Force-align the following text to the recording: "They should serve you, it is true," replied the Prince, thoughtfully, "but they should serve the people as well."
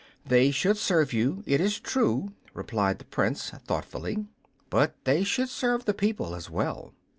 "They 0.25 0.49
should 0.49 0.77
serve 0.79 1.13
you, 1.13 1.43
it 1.45 1.61
is 1.61 1.79
true," 1.79 2.33
replied 2.55 2.97
the 2.97 3.05
Prince, 3.05 3.51
thoughtfully, 3.67 4.25
"but 4.71 4.95
they 5.03 5.23
should 5.23 5.49
serve 5.49 5.85
the 5.85 5.93
people 5.93 6.33
as 6.33 6.49
well." 6.49 6.95